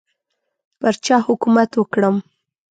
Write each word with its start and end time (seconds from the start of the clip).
پر 0.79 0.93
چا 1.05 1.17
حکومت 1.27 1.69
وکړم. 1.75 2.15